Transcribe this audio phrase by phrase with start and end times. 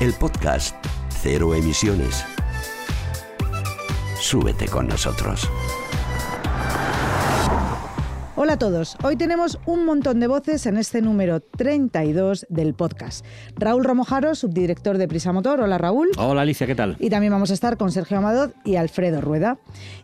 [0.00, 0.76] El podcast
[1.22, 2.24] Cero Emisiones.
[4.20, 5.50] Súbete con nosotros.
[8.48, 13.22] Hola a todos, hoy tenemos un montón de voces en este número 32 del podcast.
[13.56, 15.60] Raúl Romojaro, subdirector de Prisa Motor.
[15.60, 16.08] Hola Raúl.
[16.16, 16.96] Hola Alicia, ¿qué tal?
[16.98, 19.58] Y también vamos a estar con Sergio Amador y Alfredo Rueda.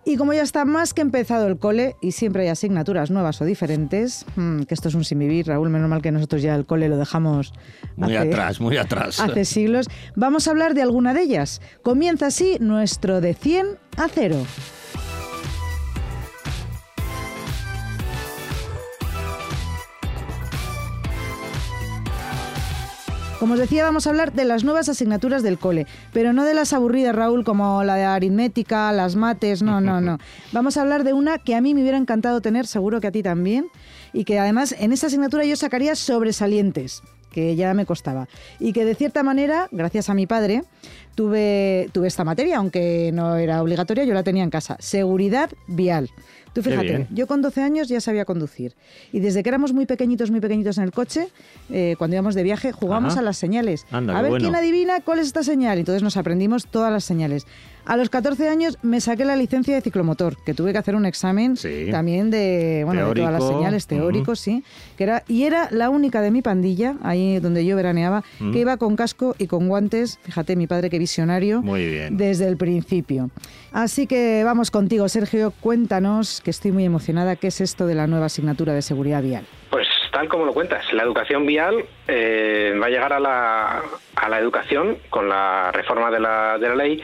[0.05, 3.47] Y como ya está más que empezado el cole y siempre hay asignaturas nuevas o
[3.47, 6.67] diferentes, hmm, que esto es un sin vivir, Raúl, menos mal que nosotros ya el
[6.67, 7.55] cole lo dejamos
[7.97, 9.21] muy atrás, muy atrás.
[9.21, 9.87] Hace siglos.
[10.17, 11.63] Vamos a hablar de alguna de ellas.
[11.83, 14.37] Comienza así nuestro de 100 a 0.
[23.45, 26.55] Como os decía, vamos a hablar de las nuevas asignaturas del cole, pero no de
[26.55, 30.17] las aburridas, Raúl, como la de aritmética, las mates, no, no, no.
[30.53, 33.13] Vamos a hablar de una que a mí me hubiera encantado tener, seguro que a
[33.13, 33.67] ti también,
[34.15, 38.29] y que además en esa asignatura yo sacaría sobresalientes que ya me costaba.
[38.61, 40.63] Y que de cierta manera, gracias a mi padre,
[41.15, 44.79] tuve, tuve esta materia, aunque no era obligatoria, yo la tenía en casa.
[44.81, 46.09] Seguridad vial.
[46.55, 48.75] Tú fíjate, yo con 12 años ya sabía conducir.
[49.13, 51.29] Y desde que éramos muy pequeñitos, muy pequeñitos en el coche,
[51.69, 53.87] eh, cuando íbamos de viaje, jugamos a las señales.
[53.91, 55.79] a ver quién adivina cuál es esta señal.
[55.79, 57.47] Entonces nos aprendimos todas las señales.
[57.87, 61.05] A los 14 años me saqué la licencia de ciclomotor, que tuve que hacer un
[61.05, 61.55] examen
[61.91, 64.65] también de, bueno, de todas las señales teóricos, sí.
[64.97, 68.77] Que era, y era la única de mi pandilla, ahí donde yo veraneaba, que iba
[68.79, 70.19] con casco y con guantes.
[70.23, 71.63] Fíjate, mi padre qué visionario.
[71.63, 72.17] Muy bien.
[72.17, 73.31] Desde el principio.
[73.75, 75.53] Así que vamos contigo, Sergio.
[75.61, 79.45] Cuéntanos, que estoy muy emocionada, ¿qué es esto de la nueva asignatura de seguridad vial?
[79.69, 83.83] Pues tal como lo cuentas, la educación vial eh, va a llegar a la,
[84.15, 87.03] a la educación con la reforma de la, de la ley,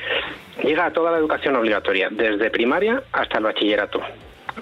[0.63, 4.01] llega a toda la educación obligatoria, desde primaria hasta el bachillerato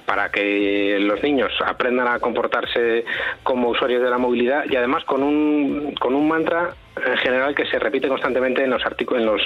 [0.07, 3.05] para que los niños aprendan a comportarse
[3.43, 6.75] como usuarios de la movilidad y además con un, con un mantra
[7.07, 9.43] en general que se repite constantemente en los, artículos, en los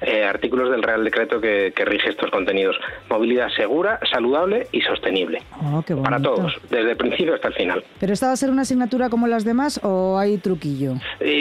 [0.00, 2.76] eh, artículos del Real Decreto que, rige estos contenidos.
[3.10, 5.42] Movilidad segura, saludable y sostenible.
[5.62, 7.84] Oh, para todos, desde el principio hasta el final.
[8.00, 10.94] ¿Pero esta va a ser una asignatura como las demás o hay truquillo?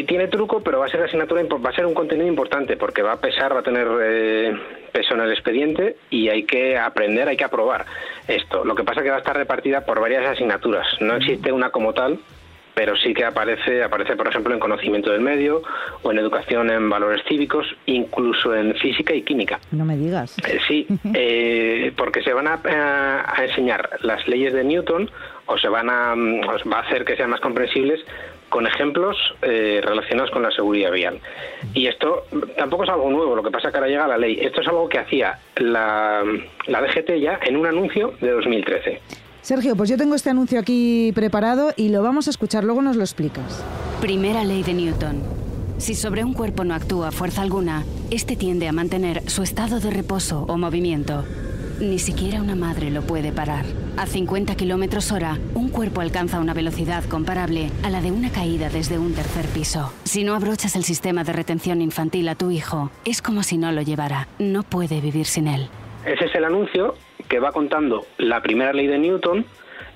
[0.08, 3.14] tiene truco, pero va a ser asignatura, va a ser un contenido importante porque va
[3.14, 4.54] a pesar, va a tener eh,
[4.94, 7.86] peso en el expediente y hay que aprender, hay que aprobar
[8.28, 8.64] esto.
[8.64, 10.88] Lo que pasa es que va a estar repartida por varias asignaturas.
[11.02, 12.20] No existe una como tal
[12.74, 15.62] pero sí que aparece, aparece por ejemplo en conocimiento del medio
[16.02, 19.60] o en educación en valores cívicos, incluso en física y química.
[19.72, 20.38] No me digas.
[20.48, 25.10] Eh, sí, eh, porque se van a, enseñar las leyes de Newton
[25.46, 28.00] o se van a, va a hacer que sean más comprensibles
[28.54, 31.20] con ejemplos eh, relacionados con la seguridad vial.
[31.74, 34.38] Y esto tampoco es algo nuevo, lo que pasa es que ahora llega la ley.
[34.40, 36.24] Esto es algo que hacía la,
[36.68, 39.02] la DGT ya en un anuncio de 2013.
[39.42, 42.96] Sergio, pues yo tengo este anuncio aquí preparado y lo vamos a escuchar, luego nos
[42.96, 43.66] lo explicas.
[44.00, 45.24] Primera ley de Newton.
[45.80, 49.90] Si sobre un cuerpo no actúa fuerza alguna, este tiende a mantener su estado de
[49.90, 51.26] reposo o movimiento.
[51.84, 53.66] Ni siquiera una madre lo puede parar.
[53.98, 58.70] A 50 kilómetros hora, un cuerpo alcanza una velocidad comparable a la de una caída
[58.70, 59.92] desde un tercer piso.
[60.06, 63.74] Si no abrochas el sistema de retención infantil a tu hijo, es como si no
[63.74, 64.30] lo llevara.
[64.40, 65.68] No puede vivir sin él.
[66.06, 66.96] Ese es el anuncio
[67.28, 69.46] que va contando la primera ley de Newton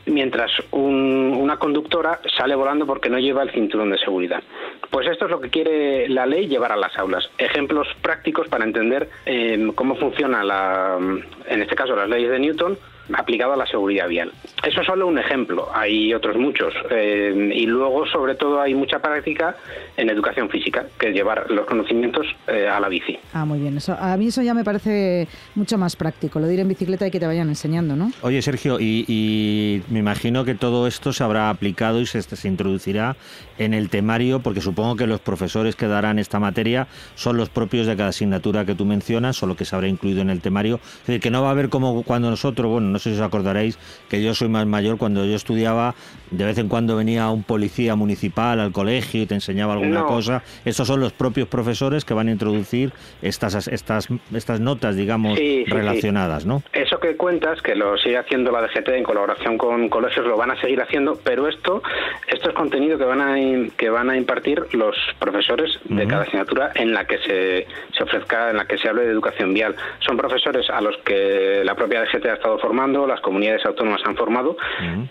[0.07, 4.41] mientras una conductora sale volando porque no lleva el cinturón de seguridad.
[4.89, 7.29] Pues esto es lo que quiere la ley llevar a las aulas.
[7.37, 12.77] Ejemplos prácticos para entender eh, cómo funciona, la, en este caso, las leyes de Newton
[13.13, 14.31] aplicado a la seguridad vial.
[14.63, 16.73] Eso es solo un ejemplo, hay otros muchos.
[16.89, 19.55] Eh, y luego, sobre todo, hay mucha práctica
[19.95, 23.17] en educación física, que es llevar los conocimientos eh, a la bici.
[23.33, 23.77] Ah, muy bien.
[23.77, 27.07] Eso, a mí eso ya me parece mucho más práctico, lo de ir en bicicleta
[27.07, 28.11] y que te vayan enseñando, ¿no?
[28.21, 33.15] Oye, Sergio, y, me imagino que todo esto se habrá aplicado y se, se introducirá
[33.57, 37.87] en el temario, porque supongo que los profesores que darán esta materia son los propios
[37.87, 40.79] de cada asignatura que tú mencionas, o lo que se habrá incluido en el temario.
[41.01, 43.21] Es decir, que no va a haber como cuando nosotros, bueno, no sé si os
[43.21, 43.77] acordaréis
[44.09, 45.93] que yo soy más mayor, cuando yo estudiaba,
[46.31, 50.41] de vez en cuando venía un policía municipal al colegio y te enseñaba alguna cosa.
[50.65, 52.91] Estos son los propios profesores que van a introducir
[53.21, 56.63] estas, estas, estas notas, digamos, relacionadas, ¿no?
[56.73, 60.49] Eso que cuentas, que lo sigue haciendo la DGT en colaboración con colegios, lo van
[60.49, 61.83] a seguir haciendo, pero esto,
[62.27, 63.35] esto es contenido que van a,
[63.77, 68.49] que van a impartir los profesores de cada asignatura en la que se, se ofrezca,
[68.49, 69.75] en la que se hable de educación vial.
[69.99, 74.15] Son profesores a los que la propia DGT ha estado formando, las comunidades autónomas han
[74.15, 74.57] formado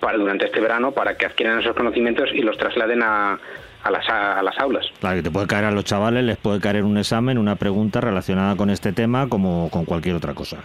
[0.00, 3.38] para, durante este verano para que adquieran esos conocimientos y los trasladen a,
[3.82, 4.86] a las, a las aulas.
[5.00, 8.00] Claro, que te puede caer a los chavales, les puede caer un examen, una pregunta
[8.00, 10.58] relacionada con este tema como con cualquier otra cosa.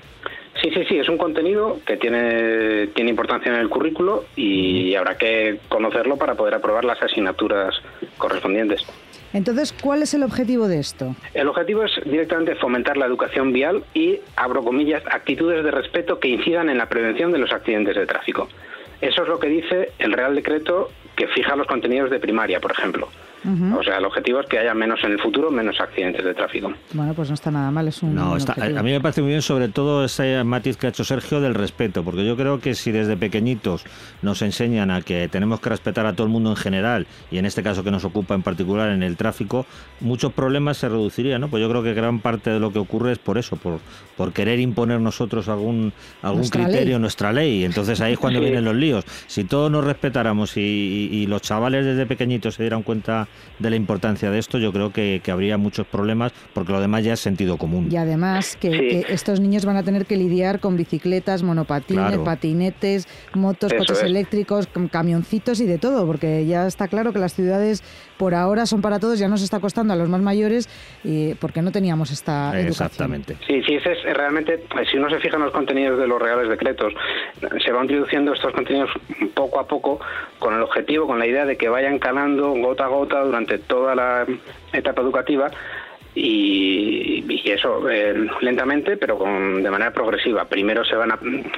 [0.61, 5.17] Sí, sí, sí, es un contenido que tiene, tiene importancia en el currículo y habrá
[5.17, 7.81] que conocerlo para poder aprobar las asignaturas
[8.17, 8.85] correspondientes.
[9.33, 11.15] Entonces, ¿cuál es el objetivo de esto?
[11.33, 16.27] El objetivo es directamente fomentar la educación vial y, abro comillas, actitudes de respeto que
[16.27, 18.49] incidan en la prevención de los accidentes de tráfico.
[18.99, 22.71] Eso es lo que dice el Real Decreto que fija los contenidos de primaria, por
[22.71, 23.09] ejemplo.
[23.43, 26.71] O sea, el objetivo es que haya menos en el futuro, menos accidentes de tráfico.
[26.93, 28.13] Bueno, pues no está nada mal, es un.
[28.13, 31.03] No, está, a mí me parece muy bien, sobre todo ese matiz que ha hecho
[31.03, 33.83] Sergio del respeto, porque yo creo que si desde pequeñitos
[34.21, 37.45] nos enseñan a que tenemos que respetar a todo el mundo en general, y en
[37.47, 39.65] este caso que nos ocupa en particular en el tráfico,
[40.01, 41.47] muchos problemas se reducirían, ¿no?
[41.47, 43.79] Pues yo creo que gran parte de lo que ocurre es por eso, por,
[44.17, 47.65] por querer imponer nosotros algún, algún criterio, nuestra ley.
[47.65, 49.03] Entonces ahí es cuando vienen los líos.
[49.25, 53.27] Si todos nos respetáramos y los chavales desde pequeñitos se dieran cuenta
[53.59, 57.13] de la importancia de esto, yo creo que, habría muchos problemas porque lo demás ya
[57.13, 57.87] es sentido común.
[57.89, 63.71] Y además que, estos niños van a tener que lidiar con bicicletas, monopatines, patinetes, motos,
[63.73, 67.83] coches eléctricos, camioncitos y de todo, porque ya está claro que las ciudades
[68.17, 70.69] por ahora son para todos, ya nos está costando a los más mayores
[71.03, 73.37] y porque no teníamos esta Exactamente.
[73.47, 76.49] Sí, sí, es, realmente, pues, si uno se fija en los contenidos de los reales
[76.49, 76.93] decretos,
[77.63, 78.91] se van introduciendo estos contenidos
[79.33, 79.99] poco a poco
[80.39, 83.95] con el objetivo, con la idea de que vayan calando gota a gota durante toda
[83.95, 84.25] la
[84.73, 85.51] etapa educativa
[86.13, 91.11] y, eso eh, lentamente pero con, de manera progresiva primero se van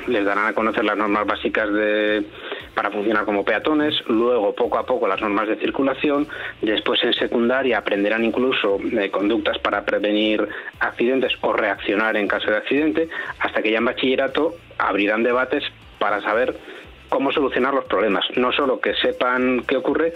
[0.08, 2.24] les darán a conocer las normas básicas de
[2.74, 6.28] para funcionar como peatones luego poco a poco las normas de circulación
[6.62, 10.48] después en secundaria aprenderán incluso eh, conductas para prevenir
[10.80, 13.10] accidentes o reaccionar en caso de accidente
[13.40, 15.64] hasta que ya en bachillerato abrirán debates
[16.00, 16.56] para saber
[17.14, 18.26] cómo solucionar los problemas.
[18.36, 20.14] No solo que sepan qué ocurre,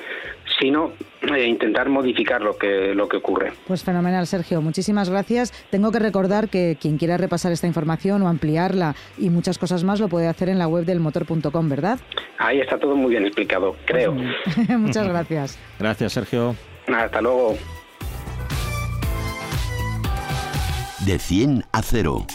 [0.60, 3.54] sino eh, intentar modificar lo que, lo que ocurre.
[3.68, 4.62] Pues fenomenal, Sergio.
[4.62, 5.52] Muchísimas gracias.
[5.70, 10.00] Tengo que recordar que quien quiera repasar esta información o ampliarla y muchas cosas más
[10.00, 12.00] lo puede hacer en la web del motor.com, ¿verdad?
[12.38, 14.14] Ahí está todo muy bien explicado, creo.
[14.70, 15.60] Muchas gracias.
[15.80, 16.56] Gracias, Sergio.
[16.88, 17.58] Hasta luego.
[21.06, 22.28] De 100 a 0.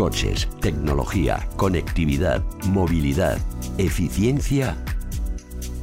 [0.00, 3.36] Coches, tecnología, conectividad, movilidad,
[3.76, 4.74] eficiencia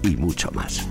[0.02, 0.88] y mucho más.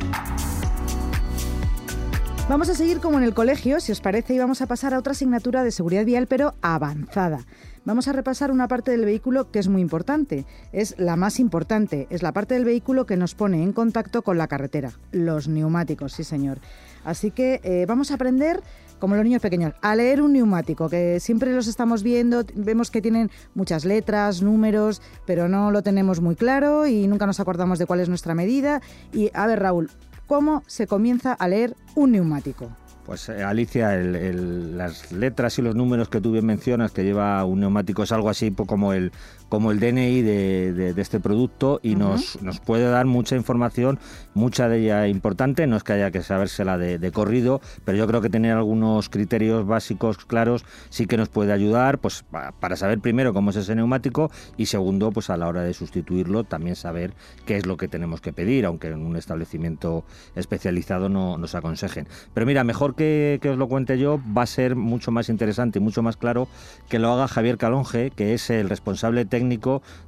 [2.48, 5.00] Vamos a seguir como en el colegio, si os parece, y vamos a pasar a
[5.00, 7.40] otra asignatura de seguridad vial, pero avanzada.
[7.84, 12.06] Vamos a repasar una parte del vehículo que es muy importante, es la más importante,
[12.08, 16.12] es la parte del vehículo que nos pone en contacto con la carretera, los neumáticos,
[16.12, 16.60] sí señor.
[17.04, 18.62] Así que eh, vamos a aprender
[19.00, 23.02] como los niños pequeños, a leer un neumático, que siempre los estamos viendo, vemos que
[23.02, 27.86] tienen muchas letras, números, pero no lo tenemos muy claro y nunca nos acordamos de
[27.86, 28.80] cuál es nuestra medida.
[29.12, 29.90] Y a ver, Raúl,
[30.26, 32.70] ¿cómo se comienza a leer un neumático?
[33.06, 37.60] Pues eh, Alicia, las letras y los números que tú bien mencionas que lleva un
[37.60, 39.12] neumático es algo así como el
[39.48, 43.98] como el DNI de, este producto y nos, nos puede dar mucha información,
[44.34, 48.06] mucha de ella importante, no es que haya que sabérsela de, de, corrido, pero yo
[48.06, 52.24] creo que tener algunos criterios básicos claros sí que nos puede ayudar pues
[52.60, 56.44] para saber primero cómo es ese neumático y segundo pues a la hora de sustituirlo
[56.44, 61.38] también saber qué es lo que tenemos que pedir, aunque en un establecimiento especializado no
[61.38, 62.08] nos aconsejen.
[62.34, 65.78] Pero mira, mejor que, que os lo cuente yo, va a ser mucho más interesante
[65.78, 66.48] y mucho más claro
[66.88, 69.35] que lo haga Javier Calonge, que es el responsable técnico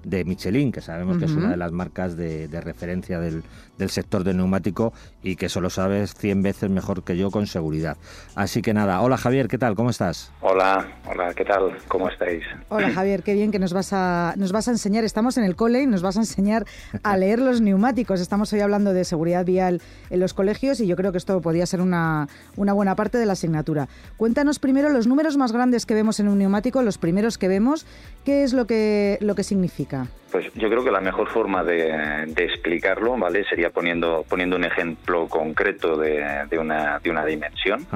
[0.05, 3.43] de Michelin, que sabemos que es una de las marcas de, referencia del,
[3.89, 4.93] sector del neumático
[5.23, 7.97] y que eso lo sabes 100 veces mejor que yo con seguridad.
[8.35, 9.75] Así que nada, hola Javier, ¿qué tal?
[9.75, 10.33] ¿Cómo estás?
[10.41, 11.77] Hola, hola, ¿qué tal?
[11.89, 12.43] ¿Cómo estáis?
[12.69, 15.57] Hola Javier, qué bien que nos vas a, nos vas a enseñar, estamos en el
[15.57, 16.65] cole y nos vas a enseñar
[17.03, 18.21] a leer los neumáticos.
[18.21, 19.81] Estamos hoy hablando de seguridad vial
[20.11, 23.27] en los colegios y yo creo que esto podría ser una, una buena parte de
[23.27, 23.89] la asignatura.
[24.17, 27.87] Cuéntanos primero los números más grandes que vemos en un neumático, los primeros que vemos,
[28.25, 30.07] ¿qué es lo que, lo que significa?
[30.31, 33.45] Pues yo creo que la mejor forma de, explicarlo, ¿vale?
[33.49, 37.87] Sería poniendo poniendo un ejemplo concreto de, una de una dimensión,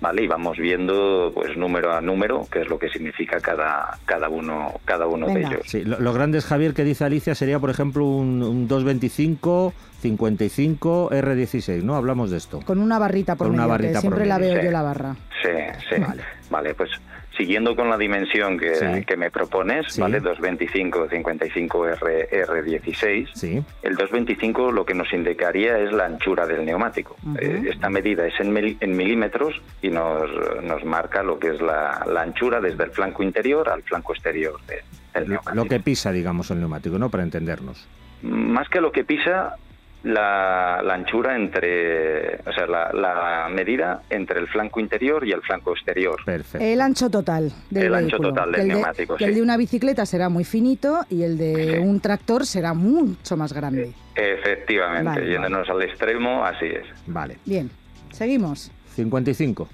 [0.00, 0.22] ¿vale?
[0.22, 4.80] Y vamos viendo pues número a número qué es lo que significa cada cada uno
[4.84, 5.60] cada uno de ellos.
[5.66, 11.94] Sí, los grandes Javier que dice Alicia sería por ejemplo un, 225 55 R16, ¿no?
[11.94, 12.60] Hablamos de esto.
[12.64, 15.14] Con una barrita por medio, una barrita siempre la veo yo la barra.
[15.42, 15.50] Sí,
[15.90, 16.00] sí.
[16.00, 16.22] Vale,
[16.52, 16.90] vale pues
[17.36, 20.20] siguiendo con la dimensión que, que me propones, ¿vale?
[20.20, 23.28] 225, 55 R, R16.
[23.34, 23.64] Sí.
[23.82, 27.16] El 225 lo que nos indicaría es la anchura del neumático.
[27.40, 30.30] Eh, esta medida es en, en milímetros y nos,
[30.62, 34.60] nos, marca lo que es la, la, anchura desde el flanco interior al flanco exterior
[34.66, 35.54] del neumático.
[35.54, 37.08] Lo que pisa, digamos, el neumático, ¿no?
[37.08, 37.88] Para entendernos.
[38.22, 39.56] Más que lo que pisa,
[40.04, 46.16] la, anchura entre, o sea, la, medida entre el flanco interior y el flanco exterior.
[46.24, 46.64] Perfecto.
[46.64, 50.44] El ancho total del El ancho total del neumático, El de una bicicleta será muy
[50.44, 53.92] finito y el de un tractor será mucho más grande.
[54.14, 56.86] Efectivamente, yéndonos al extremo, así es.
[57.06, 57.38] Vale.
[57.44, 57.70] Bien,
[58.10, 58.70] seguimos.
[58.94, 59.68] 55.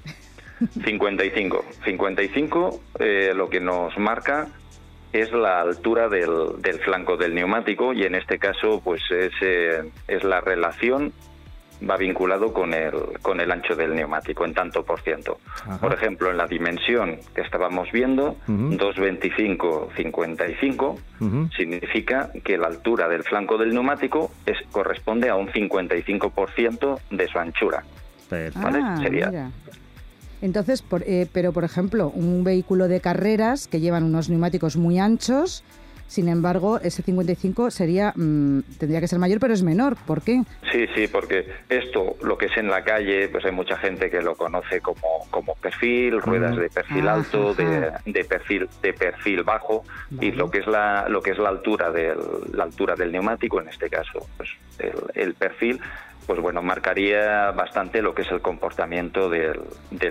[0.85, 1.65] 55.
[1.85, 4.49] 55 eh, lo que nos marca
[5.13, 9.91] es la altura del, del, flanco del neumático y en este caso pues es, eh,
[10.07, 11.13] es la relación
[11.89, 15.39] va vinculado con el, con el ancho del neumático en tanto por ciento.
[15.81, 20.99] Por ejemplo, en la dimensión que estábamos viendo, 225-55,
[21.57, 27.39] significa que la altura del flanco del neumático es, corresponde a un 55% de su
[27.39, 27.85] anchura.
[28.31, 29.51] Ah, Sería
[30.43, 35.65] entonces, eh, pero por ejemplo, un vehículo de carreras que llevan unos neumáticos muy anchos,
[36.09, 39.95] sin embargo, ese 55 sería mm, tendría que ser mayor, pero es menor.
[40.07, 40.43] ¿Por qué?
[40.73, 44.23] Sí, sí, porque esto, lo que es en la calle, pues hay mucha gente que
[44.23, 49.85] lo conoce como, como perfil, ruedas de perfil alto, de, perfil de perfil bajo,
[50.19, 52.19] y lo que es la lo que es la altura del
[52.55, 54.49] la altura del neumático, en este caso, pues
[55.15, 55.79] el perfil
[56.29, 59.63] pues bueno, marcaría bastante lo que es el comportamiento del,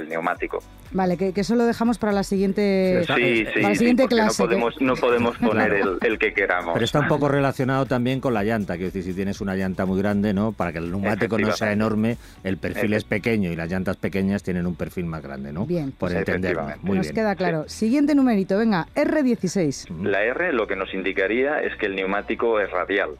[0.09, 0.63] neumático.
[0.91, 4.41] Vale, que, eso lo dejamos para la siguiente, sí, sí, siguiente clase.
[4.41, 6.73] No podemos, no podemos poner el, que queramos.
[6.73, 9.85] Pero está un poco relacionado también con la llanta, que decir, si tienes una llanta
[9.85, 10.53] muy grande, ¿no?
[10.53, 14.41] Para que el neumático no sea enorme, el perfil es pequeño y las llantas pequeñas
[14.41, 15.67] tienen un perfil más grande, ¿no?
[15.67, 15.91] Bien.
[15.91, 16.65] Por entenderlo.
[16.81, 17.65] Muy nos queda claro.
[17.67, 20.03] Siguiente numerito, venga, R16.
[20.03, 23.11] La R lo que nos indicaría es que el neumático es radial.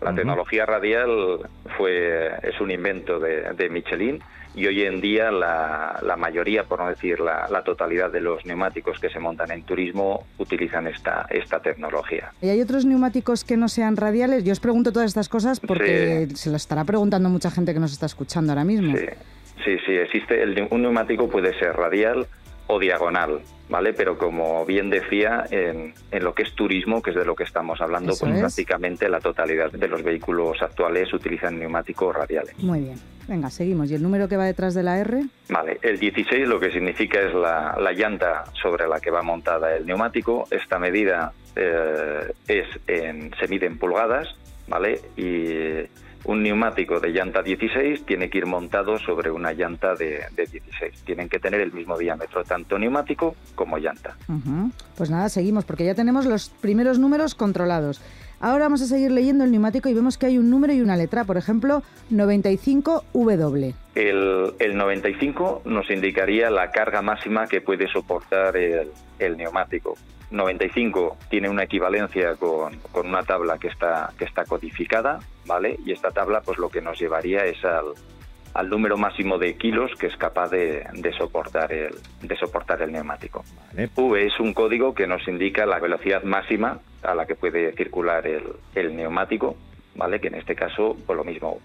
[0.00, 1.40] La tecnología radial
[1.76, 4.20] fue, es un invento de, Michelin
[4.54, 9.10] y hoy en día la, mayoría, por no decir la, totalidad de los neumáticos que
[9.10, 12.32] se montan en turismo utilizan esta, esta tecnología.
[12.40, 14.44] ¿Y hay otros neumáticos que no sean radiales?
[14.44, 17.92] Yo os pregunto todas estas cosas porque se lo estará preguntando mucha gente que nos
[17.92, 18.96] está escuchando ahora mismo.
[18.96, 20.42] Sí, sí, existe.
[20.42, 22.26] El, un neumático puede ser radial
[22.70, 23.92] o diagonal, ¿vale?
[23.92, 27.80] Pero como bien decía, en, lo que es turismo, que es de lo que estamos
[27.80, 32.56] hablando, pues prácticamente la totalidad de los vehículos actuales utilizan neumáticos radiales.
[32.58, 32.98] Muy bien.
[33.26, 33.90] Venga, seguimos.
[33.90, 35.24] ¿Y el número que va detrás de la R?
[35.48, 39.86] Vale, el 16 lo que significa es la, llanta sobre la que va montada el
[39.86, 40.46] neumático.
[40.50, 44.28] Esta medida eh, es en, se mide en pulgadas,
[44.68, 45.00] ¿vale?
[45.16, 45.86] Y
[46.24, 51.02] un neumático de llanta 16 tiene que ir montado sobre una llanta de, 16.
[51.04, 54.16] Tienen que tener el mismo diámetro, tanto neumático como llanta.
[54.96, 58.00] Pues nada, seguimos, porque ya tenemos los primeros números controlados.
[58.42, 60.96] Ahora vamos a seguir leyendo el neumático y vemos que hay un número y una
[60.96, 63.74] letra, por ejemplo, 95W.
[63.94, 69.94] El, el 95 nos indicaría la carga máxima que puede soportar el, el neumático.
[70.30, 75.78] 95 tiene una equivalencia con, con, una tabla que está, que está codificada, ¿vale?
[75.84, 77.94] Y esta tabla pues lo que nos llevaría es al,
[78.54, 82.92] al número máximo de kilos que es capaz de, de soportar, el, de soportar el
[82.92, 83.44] neumático.
[83.74, 88.26] V es un código que nos indica la velocidad máxima a la que puede circular
[88.26, 88.44] el,
[88.74, 89.56] el neumático,
[89.94, 90.20] ¿vale?
[90.20, 91.60] Que en este caso, por lo mismo,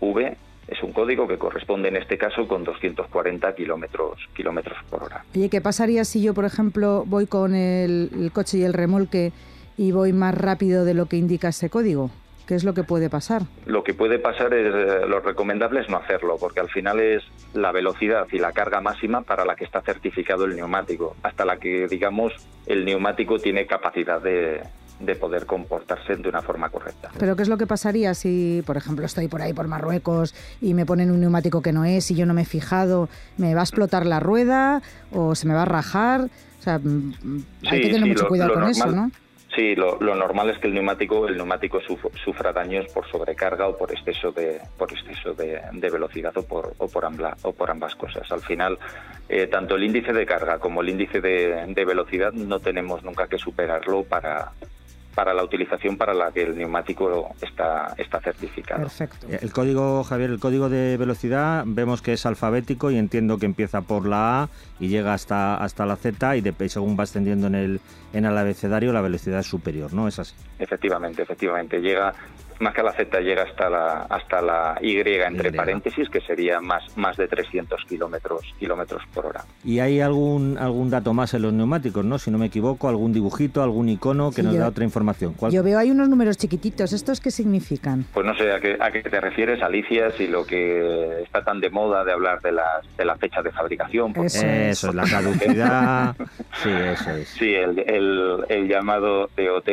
[0.00, 0.36] V
[0.68, 5.24] es un código que corresponde en este caso con 240 kilómetros, kilómetros por hora.
[5.34, 9.32] ¿Y ¿qué pasaría si yo, por ejemplo, voy con el, coche y el remolque
[9.76, 12.10] y voy más rápido de lo que indica ese código?
[12.46, 13.42] ¿Qué es lo que puede pasar?
[13.66, 17.22] Lo que puede pasar es, eh, lo recomendable es no hacerlo, porque al final es
[17.54, 21.58] la velocidad y la carga máxima para la que está certificado el neumático, hasta la
[21.58, 22.32] que, digamos,
[22.66, 24.62] el neumático tiene capacidad de,
[25.00, 27.10] de poder comportarse de una forma correcta.
[27.18, 30.74] Pero ¿qué es lo que pasaría si, por ejemplo, estoy por ahí por Marruecos y
[30.74, 33.08] me ponen un neumático que no es y yo no me he fijado?
[33.36, 36.28] ¿Me va a explotar la rueda o se me va a rajar?
[36.58, 39.10] O sea, mm, mm, hay que tener mucho cuidado con eso, ¿no?
[39.56, 43.90] Sí, lo, normal es que el neumático el neumático sufra daños por sobrecarga o por
[43.90, 47.04] exceso de por exceso de, velocidad o por o por,
[47.42, 48.30] o por ambas cosas.
[48.30, 48.78] Al final,
[49.28, 53.26] eh, tanto el índice de carga como el índice de, de velocidad no tenemos nunca
[53.26, 54.52] que superarlo para
[55.14, 58.80] para la utilización para la que el neumático está, está certificado.
[58.82, 59.26] Perfecto.
[59.28, 63.82] El código, Javier, el código de velocidad vemos que es alfabético y entiendo que empieza
[63.82, 64.48] por la A
[64.78, 67.80] y llega hasta, hasta la Z y, de, según va ascendiendo en el,
[68.12, 70.08] en el abecedario la velocidad es superior, ¿no?
[70.08, 70.34] Es así.
[70.58, 71.80] Efectivamente, efectivamente.
[71.80, 72.14] Llega
[72.60, 76.96] más que la Z llega hasta la hasta la Y entre paréntesis, que sería más
[76.96, 79.44] más de 300 kilómetros kilómetros por hora.
[79.64, 82.18] Y hay algún algún dato más en los neumáticos, ¿no?
[82.18, 85.34] Si no me equivoco, algún dibujito, algún icono que nos da otra información.
[85.50, 86.92] Yo veo hay unos números chiquititos.
[86.92, 88.04] ¿Estos qué significan?
[88.12, 91.60] Pues no sé a qué, a qué te refieres, Alicia, si lo que está tan
[91.60, 94.12] de moda de hablar de la, de la fecha de fabricación.
[94.22, 96.16] Eso, es la caducidad.
[96.62, 97.28] sí, eso es.
[97.28, 99.68] Sí, el, el, el llamado DOT,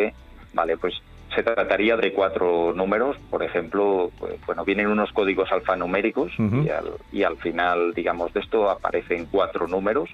[0.53, 0.93] vale, pues
[1.37, 6.93] se trataría de cuatro números, por ejemplo, pues, bueno, vienen unos códigos alfanuméricos y, al,
[7.11, 10.09] y al final, digamos, de esto aparecen cuatro números.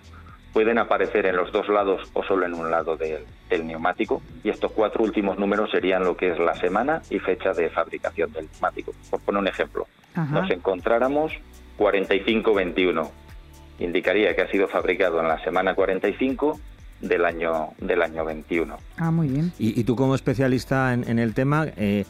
[0.52, 3.24] Pueden aparecer en los dos lados o solo en un lado del,
[3.66, 4.22] neumático.
[4.44, 8.34] Y estos cuatro últimos números serían lo que es la semana y fecha de fabricación
[8.34, 8.92] del neumático.
[9.10, 9.88] Por poner un ejemplo,
[10.30, 11.32] nos encontráramos
[11.78, 13.12] 4521,
[13.80, 16.60] indicaría que ha sido fabricado en la semana 45
[17.04, 18.78] del año del año 21.
[18.98, 19.52] Ah, muy bien.
[19.60, 22.06] Y, tú como especialista en, el tema, eh,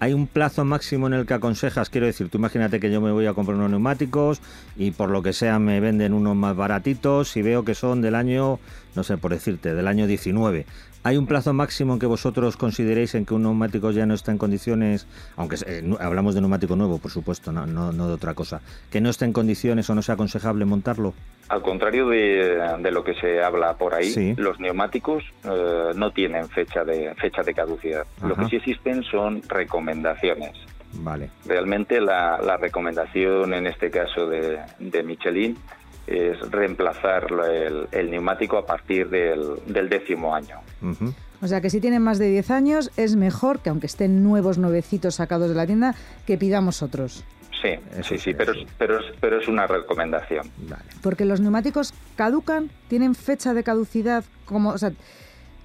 [0.00, 1.88] ¿hay un plazo máximo en el que aconsejas?
[1.88, 4.40] Quiero decir, tú imagínate que yo me voy a comprar unos neumáticos
[4.76, 8.16] y por lo que sea me venden unos más baratitos y veo que son del
[8.16, 8.58] año,
[8.94, 10.66] no sé, por decirte, del año 19.
[11.04, 14.30] ¿Hay un plazo máximo en que vosotros consideréis en que un neumático ya no está
[14.30, 18.60] en condiciones, aunque eh, hablamos de neumático nuevo, por supuesto, no, no, de otra cosa,
[18.90, 21.12] que no esté en condiciones o no sea aconsejable montarlo?
[21.48, 26.84] Al contrario de, lo que se habla por ahí, los neumáticos eh, no tienen fecha
[26.84, 28.06] de fecha de caducidad.
[28.24, 30.52] Lo que sí existen son recomendaciones.
[30.94, 31.30] Vale.
[31.46, 35.56] Realmente la, recomendación en este caso de, de Michelin
[36.06, 37.26] es reemplazar
[37.92, 40.60] el, neumático a partir del, décimo año.
[41.40, 44.58] O sea que si tienen más de 10 años es mejor que aunque estén nuevos,
[44.58, 45.94] nuevecitos sacados de la tienda,
[46.26, 47.24] que pidamos otros.
[47.60, 50.50] Sí, sí, sí, pero, pero, pero es una recomendación.
[51.00, 54.92] Porque los neumáticos caducan, tienen fecha de caducidad, como, o sea,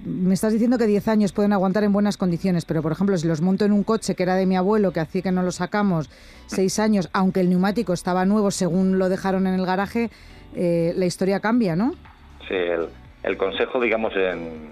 [0.06, 3.28] me estás diciendo que 10 años pueden aguantar en buenas condiciones, pero por ejemplo, si
[3.28, 5.52] los monto en un coche que era de mi abuelo, que hacía que no lo
[5.52, 6.10] sacamos,
[6.48, 10.10] 6 años, aunque el neumático estaba nuevo según lo dejaron en el garaje,
[10.56, 11.94] eh, la historia cambia, ¿no?
[12.48, 12.88] Sí, el,
[13.24, 14.70] el consejo, digamos, en,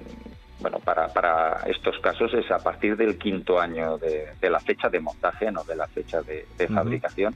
[0.65, 4.99] bueno, para, para estos casos es a partir del quinto año de, la fecha de
[4.99, 7.35] montaje, no de la fecha de, fabricación,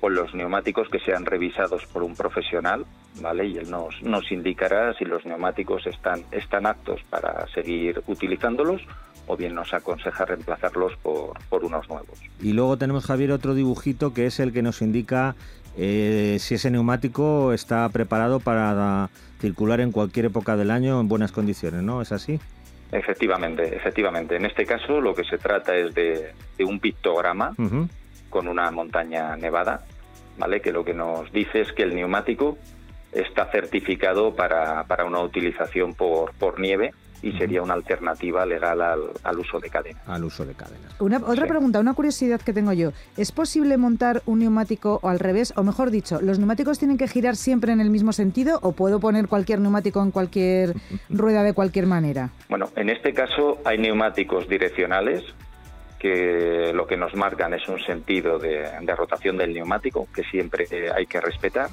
[0.00, 2.86] con los neumáticos que sean revisados por un profesional,
[3.20, 3.44] ¿vale?
[3.44, 8.80] Y él nos, nos indicará si los neumáticos están, están aptos para seguir utilizándolos
[9.26, 12.18] o bien nos aconseja reemplazarlos por, por unos nuevos.
[12.40, 15.36] Y luego tenemos, Javier, otro dibujito que es el que nos indica
[15.76, 21.32] eh, si ese neumático está preparado para circular en cualquier época del año en buenas
[21.32, 22.00] condiciones, ¿no?
[22.00, 22.40] ¿Es así?
[22.92, 24.36] Efectivamente, efectivamente.
[24.36, 27.54] En este caso lo que se trata es de, un pictograma
[28.28, 29.84] con una montaña nevada,
[30.38, 30.60] ¿vale?
[30.60, 32.58] Que lo que nos dice es que el neumático
[33.10, 39.38] está certificado para, para una utilización por, por nieve y sería una alternativa legal al,
[39.38, 40.00] uso de cadena.
[40.06, 41.00] Al uso de cadenas.
[41.00, 42.90] Una, otra pregunta, una curiosidad que tengo yo.
[43.16, 45.52] ¿Es posible montar un neumático o al revés?
[45.56, 48.98] O mejor dicho, ¿los neumáticos tienen que girar siempre en el mismo sentido o puedo
[49.00, 50.74] poner cualquier neumático en cualquier
[51.08, 52.30] rueda de cualquier manera?
[52.48, 55.22] Bueno, en este caso hay neumáticos direccionales
[55.98, 61.06] que lo que nos marcan es un sentido de rotación del neumático que siempre hay
[61.06, 61.70] que respetar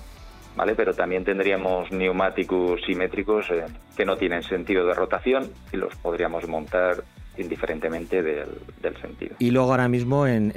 [0.60, 0.76] ¿vale?
[0.76, 3.64] Pero también tendríamos neumáticos simétricos eh,
[3.96, 6.98] que no tienen sentido de rotación y los podríamos montar
[7.38, 9.38] indiferentemente del, sentido.
[9.40, 10.52] Y luego ahora mismo, en,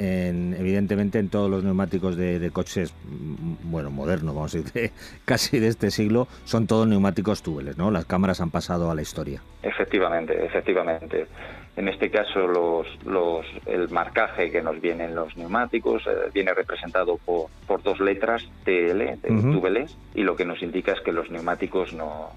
[0.58, 4.90] evidentemente, en todos los neumáticos de, coches, mm, bueno, modernos, vamos a decir,
[5.24, 7.92] casi de este siglo, son todos neumáticos túbeles, ¿no?
[7.92, 9.40] Las cámaras han pasado a la historia.
[9.62, 11.28] Efectivamente, efectivamente.
[11.74, 16.52] En este caso, los, los, el marcaje que nos viene en los neumáticos eh, viene
[16.52, 21.30] representado por, por, dos letras TL, de y lo que nos indica es que los
[21.30, 22.30] neumáticos no,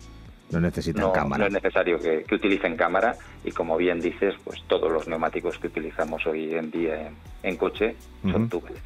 [0.51, 1.41] no necesitan cámara.
[1.41, 5.67] No es necesario que, utilicen cámara y como bien dices, pues todos los neumáticos que
[5.67, 7.11] utilizamos hoy en día
[7.43, 7.95] en, coche
[8.31, 8.81] son túbeles.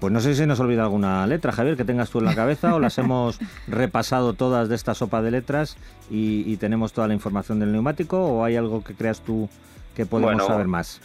[0.00, 2.74] Pues no sé si nos olvida alguna letra, Javier, que tengas tú en la cabeza
[2.74, 5.76] o las hemos repasado todas de esta sopa de letras
[6.10, 9.48] y, tenemos toda la información del neumático o hay algo que creas tú
[9.96, 11.00] que podemos saber más.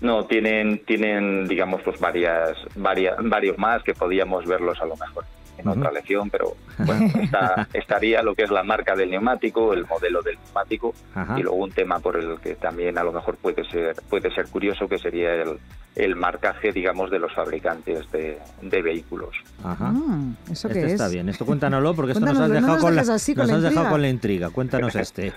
[0.00, 5.24] No, tienen, tienen digamos, pues varias, varias, varios más que podíamos verlos a lo mejor
[5.60, 7.06] en otra lección, pero bueno,
[7.72, 10.94] estaría lo que es la marca del neumático, el modelo del neumático
[11.36, 14.46] y luego un tema por el que también a lo mejor puede ser puede ser
[14.48, 15.58] curioso que sería el,
[15.96, 18.38] el marcaje, digamos, de los fabricantes de,
[18.82, 19.30] vehículos.
[19.64, 19.92] Ajá.
[19.94, 20.20] Ah,
[20.50, 20.92] ¿Eso este qué es?
[20.92, 21.28] está bien.
[21.28, 23.50] Esto cuéntanoslo porque esto nos has no dejado, nos con, la, dejes así con nos
[23.50, 23.90] la has dejado intriga.
[23.90, 24.50] con la intriga.
[24.50, 25.32] Cuéntanos este.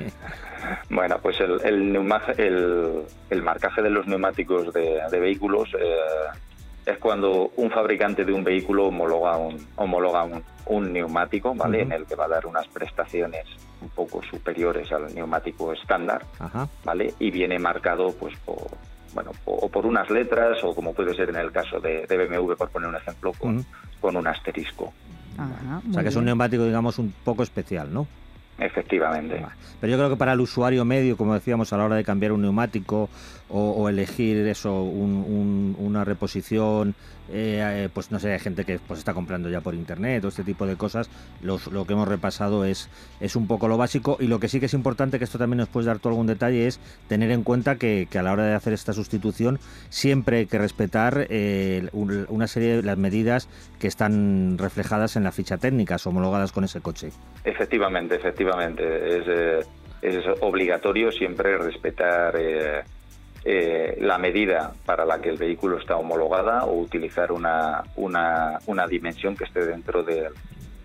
[0.90, 5.96] Bueno, pues el, el, neumaje- el, el marcaje de los neumáticos de, de vehículos eh,
[6.86, 11.82] es cuando un fabricante de un vehículo homologa un, homologa un, un neumático, ¿vale?
[11.82, 13.46] En el que va a dar unas prestaciones
[13.82, 16.68] un poco superiores al neumático estándar, Ajá.
[16.84, 17.14] ¿vale?
[17.20, 18.58] Y viene marcado, pues, por,
[19.14, 22.54] bueno, o por unas letras o como puede ser en el caso de, de BMW,
[22.54, 23.66] por poner un ejemplo, con,
[24.00, 24.94] con un asterisco.
[25.38, 28.08] Ajá, O sea que es un neumático, digamos, un poco especial, ¿no?
[28.60, 29.44] Efectivamente.
[29.82, 32.32] Pero yo creo que para el usuario medio, como decíamos, a la hora de cambiar
[32.32, 33.10] un neumático
[33.50, 36.96] o, elegir eso, un- un- una reposición,
[37.32, 40.28] eh, eh, pues no sé, hay gente que pues está comprando ya por internet o
[40.30, 41.10] este tipo de cosas,
[41.42, 44.60] los- lo que hemos repasado es, es un poco lo básico y lo que sí
[44.60, 47.44] que es importante, que esto también nos puedes dar tú algún detalle, es tener en
[47.44, 51.88] cuenta que, que a la hora de hacer esta sustitución siempre hay que respetar eh,
[51.94, 53.48] un- una serie de las medidas
[53.80, 57.12] que están reflejadas en la ficha técnica, homologadas con ese coche.
[57.46, 58.84] Efectivamente, efectivamente.
[59.20, 59.60] Es, eh,
[60.02, 62.84] es obligatorio siempre respetar eh,
[63.46, 68.88] eh, la medida para la que el vehículo está homologada o utilizar una, una, una
[68.88, 70.30] dimensión que esté dentro de,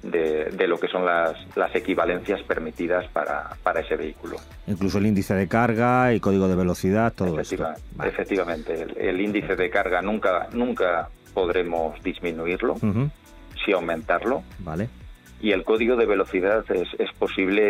[0.03, 4.37] de, de lo que son las, las equivalencias permitidas para, para ese vehículo.
[4.67, 7.55] Incluso el índice de carga y código de velocidad, todo esto.
[7.55, 8.11] Efectiva- Vale.
[8.11, 13.09] Efectivamente, el, el índice de carga nunca, nunca podremos disminuirlo, Ujú,
[13.65, 14.43] sí aumentarlo.
[14.61, 14.89] Vale.
[15.41, 17.63] y el código de velocidad es, es posible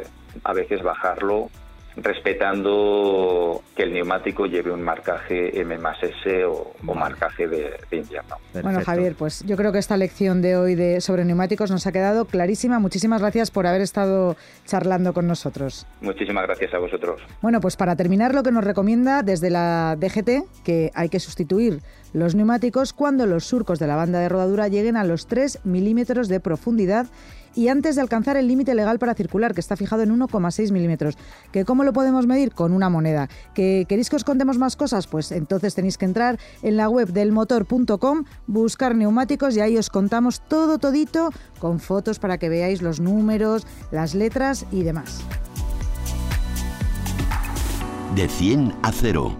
[0.00, 0.02] eh,
[0.44, 1.48] a veces bajarlo
[1.96, 7.96] respetando que el neumático lleve un marcaje M más S o, o marcaje de, de
[7.96, 8.36] invierno.
[8.52, 8.90] Bueno, perfecto.
[8.90, 12.26] Javier, pues yo creo que esta lección de hoy de, sobre neumáticos nos ha quedado
[12.26, 12.78] clarísima.
[12.78, 15.86] Muchísimas gracias por haber estado charlando con nosotros.
[16.00, 17.20] Muchísimas gracias a vosotros.
[17.42, 21.80] Bueno, pues para terminar, lo que nos recomienda desde la DGT, que hay que sustituir
[22.12, 26.28] los neumáticos cuando los surcos de la banda de rodadura lleguen a los 3 milímetros
[26.28, 27.06] de profundidad
[27.56, 31.16] y antes de alcanzar el límite legal para circular, que está fijado en 1,6 milímetros.
[31.52, 32.52] ¿Que ¿Cómo lo podemos medir?
[32.52, 33.28] Con una moneda.
[33.54, 35.06] ¿Que ¿Queréis que os contemos más cosas?
[35.06, 39.88] Pues entonces tenéis que entrar en la web del motor.com, buscar neumáticos y ahí os
[39.88, 45.20] contamos todo todito con fotos para que veáis los números, las letras y demás.
[48.14, 49.36] De 100 a 0.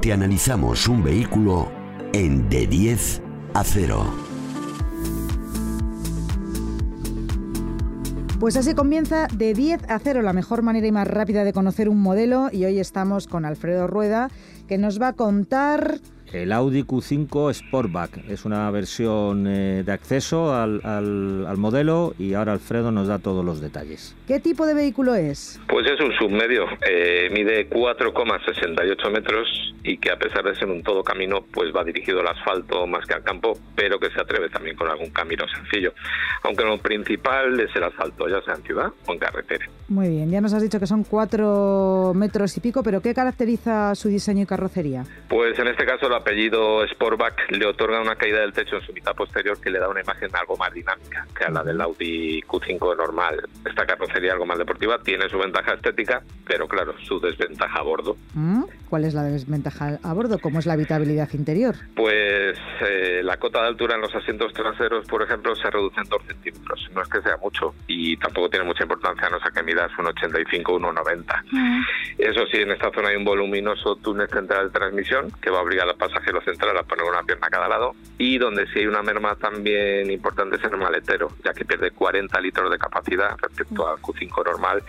[0.00, 1.68] Te analizamos un vehículo
[2.12, 3.22] en de 10
[3.54, 4.29] a 0.
[8.40, 11.90] Pues así comienza de 10 a 0, la mejor manera y más rápida de conocer
[11.90, 12.48] un modelo.
[12.50, 14.30] Y hoy estamos con Alfredo Rueda,
[14.66, 16.00] que nos va a contar
[16.32, 22.34] El Audi Q5 Sportback es una versión eh, de acceso al, al- al modelo y
[22.34, 24.14] ahora Alfredo nos da todos los detalles.
[24.28, 25.60] qué tipo de vehículo es.
[25.68, 29.48] Pues es un submedio, eh, mide 4,68 metros
[29.82, 33.04] y que a pesar de ser un todo camino, pues va dirigido al asfalto más
[33.06, 35.92] que al campo, pero que se atreve también con algún camino sencillo.
[36.44, 39.66] Aunque lo principal es el asfalto, ya sea en ciudad o en carretera.
[39.88, 43.94] Muy bien, ya nos has dicho que son 4 metros y pico, pero ¿qué caracteriza
[43.94, 45.04] su diseño y carrocería?
[45.28, 48.92] Pues en este caso el apellido Sportback le otorga una caída del techo en su
[48.92, 52.40] mitad posterior que le da una imagen algo más dinámica que a la del Audi
[52.42, 53.48] Q5 normal.
[53.64, 58.16] Esta carrocería algo más deportiva tiene su ventaja estética, pero claro, su desventaja a bordo.
[58.34, 58.64] ¿Mm?
[58.88, 60.38] ¿Cuál es la desventaja a bordo?
[60.38, 61.76] ¿Cómo es la habitabilidad interior?
[61.94, 66.08] Pues eh, la cota de altura en los asientos traseros, por ejemplo, se reduce en
[66.08, 66.88] 2 centímetros.
[66.94, 70.62] No es que sea mucho y tampoco tiene mucha importancia, no sé que midas 1,85
[70.64, 71.84] 1,90.
[72.18, 75.62] Eso sí, en esta zona hay un voluminoso túnel central de transmisión que va a
[75.62, 78.86] obligar al pasajero central a poner una pierna a cada lado y donde sí hay
[78.86, 83.36] una merma también importante es en el maletero, ya que pierde 40 litros de capacidad
[83.38, 84.82] respecto al Q5 normal,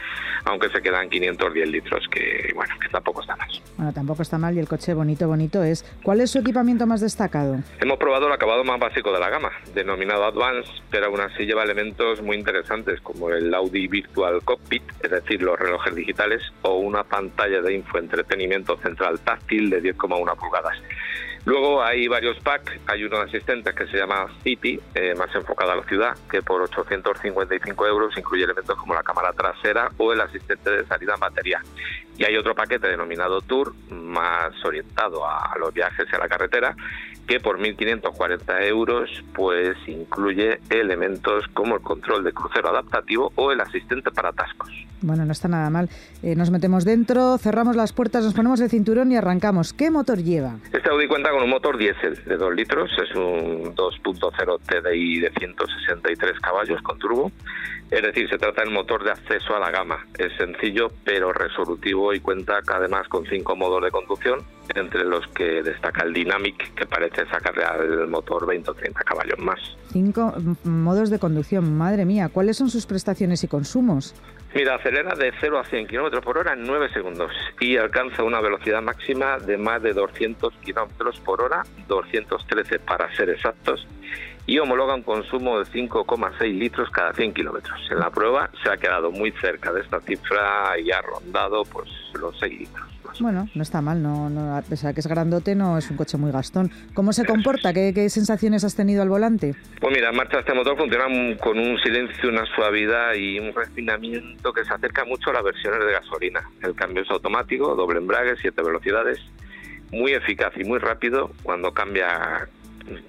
[0.45, 3.49] aunque se quedan 510 litros, que bueno, que tampoco está mal.
[3.77, 5.85] Bueno, tampoco está mal y el coche bonito, bonito es.
[6.03, 7.57] ¿Cuál es su equipamiento más destacado?
[7.79, 11.63] Hemos probado el acabado más básico de la gama, denominado Advance, pero aún así lleva
[11.63, 17.03] elementos muy interesantes como el Audi Virtual Cockpit, es decir, los relojes digitales, o una
[17.03, 20.77] pantalla de infoentretenimiento central táctil de 10,1 pulgadas.
[21.45, 25.71] Luego hay varios packs, hay uno de asistentes que se llama City, eh, más enfocado
[25.71, 30.21] a la ciudad, que por 855 euros incluye elementos como la cámara trasera o el
[30.21, 31.61] asistente de salida en batería.
[32.17, 36.75] Y hay otro paquete denominado Tour, más orientado a los viajes y a la carretera,
[37.27, 43.61] que por 1.540 euros pues incluye elementos como el control de crucero adaptativo o el
[43.61, 44.69] asistente para atascos.
[45.01, 45.89] Bueno, no está nada mal.
[46.21, 49.73] Eh, nos metemos dentro, cerramos las puertas, nos ponemos el cinturón y arrancamos.
[49.73, 50.57] ¿Qué motor lleva?
[50.71, 55.31] Este Audi cuenta con un motor diésel de 2 litros, es un 2.0 TDI de
[55.31, 57.31] 163 caballos con turbo.
[57.89, 60.05] Es decir, se trata del motor de acceso a la gama.
[60.17, 64.39] Es sencillo pero resolutivo y cuenta además con cinco modos de conducción,
[64.73, 69.39] entre los que destaca el Dynamic, que parece sacarle al motor 20 o 30 caballos
[69.39, 69.59] más.
[69.91, 72.29] Cinco modos de conducción, madre mía.
[72.29, 74.15] ¿Cuáles son sus prestaciones y consumos?
[74.53, 78.41] Mira, acelera de 0 a 100 km por hora en 9 segundos y alcanza una
[78.41, 83.87] velocidad máxima de más de 200 km por hora, 213 para ser exactos,
[84.45, 87.79] y homologa un consumo de 5,6 litros cada 100 kilómetros.
[87.91, 91.89] En la prueba se ha quedado muy cerca de esta cifra y ha rondado pues
[92.19, 92.91] los 6 litros.
[93.19, 95.97] Bueno, no está mal, no, no, a pesar de que es grandote, no es un
[95.97, 96.71] coche muy gastón.
[96.93, 97.73] ¿Cómo se comporta?
[97.73, 99.53] ¿Qué, ¿Qué, sensaciones has tenido al volante?
[99.79, 101.05] Pues mira, en marcha este motor funciona
[101.37, 105.85] con un silencio, una suavidad y un refinamiento que se acerca mucho a las versiones
[105.85, 106.49] de gasolina.
[106.63, 109.19] El cambio es automático, doble embrague, siete velocidades,
[109.91, 111.31] muy eficaz y muy rápido.
[111.43, 112.47] Cuando cambia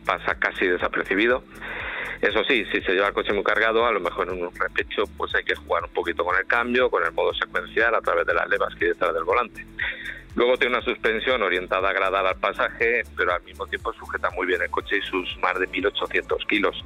[0.04, 1.44] pasa casi desapercibido.
[2.20, 5.04] Eso sí, si se lleva el coche muy cargado, a lo mejor en un repecho
[5.16, 8.26] pues hay que jugar un poquito con el cambio, con el modo secuencial a través
[8.26, 9.66] de las levas que hay detrás del volante.
[10.34, 14.46] Luego tiene una suspensión orientada a agradar al pasaje, pero al mismo tiempo sujeta muy
[14.46, 16.84] bien el coche y sus más de 1.800 kilos.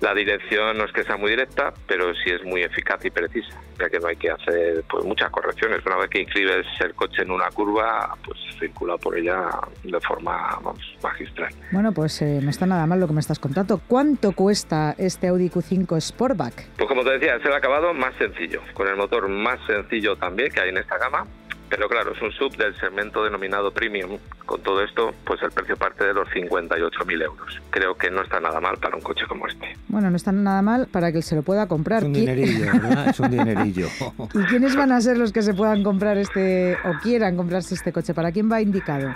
[0.00, 3.60] La dirección no es que sea muy directa, pero sí es muy eficaz y precisa,
[3.78, 5.84] ya que no hay que hacer pues muchas correcciones.
[5.86, 9.48] Una vez que inscribes el coche en una curva, pues circula por ella
[9.82, 10.58] de forma
[11.02, 11.52] magistral.
[11.72, 13.80] Bueno, pues eh, no está nada mal lo que me estás contando.
[13.86, 16.68] ¿Cuánto cuesta este Audi Q5 Sportback?
[16.76, 20.50] Pues como te decía, es el acabado más sencillo, con el motor más sencillo también
[20.52, 21.24] que hay en esta gama
[21.68, 24.18] pero claro, es un sub del segmento denominado premium.
[24.46, 27.60] Con todo esto, pues el precio parte de los 58.000 euros.
[27.70, 29.76] Creo que no está nada mal para un coche como este.
[29.88, 31.98] Bueno, no está nada mal para que se lo pueda comprar.
[31.98, 33.08] Es un dinerillo, ¿verdad?
[33.08, 33.88] Es un dinerillo.
[34.34, 37.92] ¿Y quiénes van a ser los que se puedan comprar este o quieran comprarse este
[37.92, 38.14] coche?
[38.14, 39.14] ¿Para quién va indicado?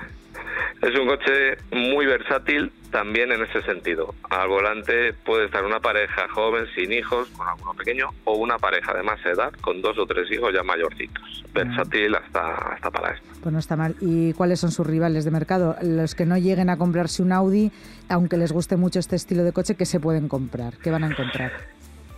[0.82, 4.16] Es un coche muy versátil también en ese sentido.
[4.28, 8.92] Al volante puede estar una pareja joven sin hijos, con alguno pequeño, o una pareja
[8.92, 11.44] de más edad, con dos o tres hijos ya mayorcitos.
[11.54, 13.28] Versátil hasta, hasta para esto.
[13.40, 13.94] Pues no está mal.
[14.00, 15.76] ¿Y cuáles son sus rivales de mercado?
[15.82, 17.70] Los que no lleguen a comprarse un Audi,
[18.08, 20.78] aunque les guste mucho este estilo de coche, ¿qué se pueden comprar?
[20.78, 21.52] ¿Qué van a encontrar?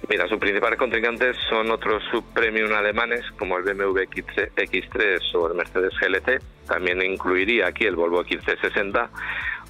[0.09, 5.93] Mira, sus principales contrincantes son otros subpremium alemanes como el BMW X3 o el Mercedes
[5.99, 6.43] GLC.
[6.67, 9.09] También incluiría aquí el Volvo XC60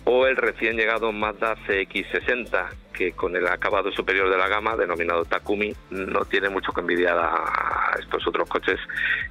[0.04, 5.24] o el recién llegado Mazda CX60, que con el acabado superior de la gama, denominado
[5.24, 8.78] Takumi, no tiene mucho que envidiar a estos otros coches.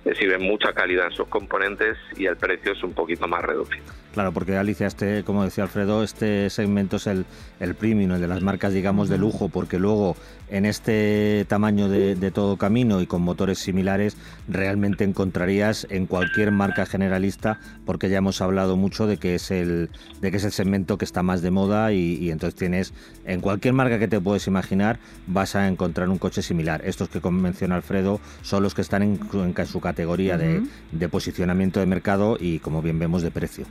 [0.03, 3.83] Exhiben mucha calidad en sus componentes y el precio es un poquito más reducido.
[4.13, 7.25] Claro, porque Alicia, este, como decía Alfredo, este segmento es el,
[7.59, 10.15] el premium, el de las marcas, digamos, de lujo, porque luego
[10.53, 14.15] en este tamaño de, de, todo camino y con motores similares,
[14.47, 19.89] realmente encontrarías en cualquier marca generalista, porque ya hemos hablado mucho de que es el,
[20.21, 22.93] de que es el segmento que está más de moda y, y entonces tienes
[23.25, 26.83] en cualquier marca que te puedes imaginar vas a encontrar un coche similar.
[26.85, 30.67] Estos que menciona Alfredo son los que están en, en su categoría uh -huh.
[30.91, 33.65] de, de posicionamiento de mercado y como bien vemos de precio.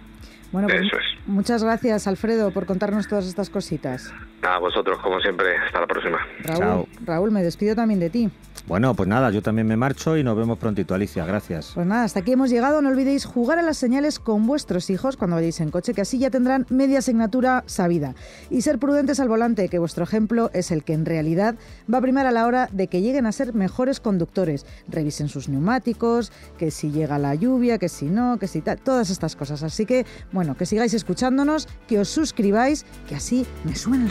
[0.51, 0.83] Bueno, pues
[1.27, 4.13] muchas gracias, Alfredo, por contarnos todas estas cositas.
[4.43, 5.57] A vosotros, como siempre.
[5.57, 6.19] Hasta la próxima.
[6.43, 6.89] Raúl, Chao.
[7.05, 8.31] Raúl, me despido también de ti.
[8.69, 11.27] Bueno, pues nada, yo también me marcho y nos vemos prontito, Alicia.
[11.27, 11.73] Gracias.
[11.75, 12.81] Pues nada, hasta aquí hemos llegado.
[12.81, 16.19] No olvidéis jugar a las señales con vuestros hijos cuando vayáis en coche, que así
[16.19, 18.15] ya tendrán media asignatura sabida.
[18.51, 21.57] Y ser prudentes al volante, que vuestro ejemplo es el que en realidad
[21.93, 24.65] va a primar a la hora de que lleguen a ser mejores conductores.
[24.89, 29.11] Revisen sus neumáticos, que si llega la lluvia, que si no, que si tal, todas
[29.11, 29.65] estas cosas.
[29.65, 34.11] Así que, bueno, que sigáis escuchándonos, que os suscribáis, que así me suben el